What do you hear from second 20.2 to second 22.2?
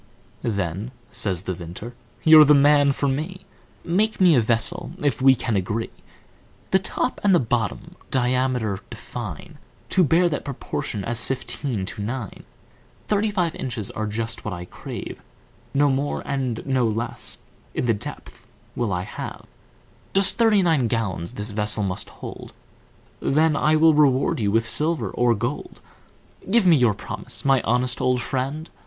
thirty nine gallons this vessel must